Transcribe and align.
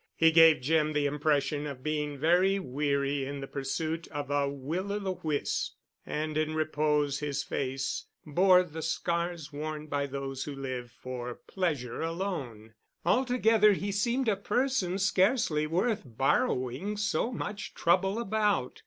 He 0.15 0.31
gave 0.31 0.61
Jim 0.61 0.93
the 0.93 1.05
impression 1.05 1.67
of 1.67 1.83
being 1.83 2.17
very 2.17 2.57
weary 2.57 3.23
in 3.23 3.39
the 3.39 3.45
pursuit 3.45 4.07
of 4.07 4.31
a 4.31 4.49
will 4.49 4.91
o' 4.91 4.97
the 4.97 5.11
wisp. 5.11 5.75
And 6.07 6.35
in 6.39 6.55
repose, 6.55 7.19
his 7.19 7.43
face 7.43 8.05
bore 8.25 8.63
the 8.63 8.81
scars 8.81 9.53
worn 9.53 9.85
by 9.85 10.07
those 10.07 10.45
who 10.45 10.55
live 10.55 10.89
for 10.89 11.35
pleasure 11.45 12.01
alone. 12.01 12.73
Altogether 13.05 13.73
he 13.73 13.91
seemed 13.91 14.27
a 14.27 14.35
person 14.35 14.97
scarcely 14.97 15.67
worth 15.67 16.01
borrowing 16.03 16.97
so 16.97 17.31
much 17.31 17.75
trouble 17.75 18.17
about. 18.17 18.79